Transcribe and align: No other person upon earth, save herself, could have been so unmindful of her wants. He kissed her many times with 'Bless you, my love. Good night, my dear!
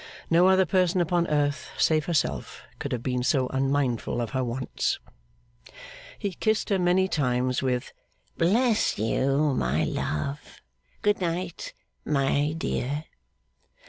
No 0.31 0.47
other 0.47 0.65
person 0.65 0.99
upon 0.99 1.27
earth, 1.27 1.69
save 1.77 2.05
herself, 2.05 2.63
could 2.79 2.91
have 2.91 3.03
been 3.03 3.21
so 3.21 3.45
unmindful 3.49 4.19
of 4.19 4.31
her 4.31 4.43
wants. 4.43 4.97
He 6.17 6.31
kissed 6.33 6.69
her 6.69 6.79
many 6.79 7.07
times 7.07 7.61
with 7.61 7.93
'Bless 8.35 8.97
you, 8.97 9.53
my 9.53 9.83
love. 9.83 10.59
Good 11.03 11.21
night, 11.21 11.75
my 12.03 12.55
dear! 12.57 13.03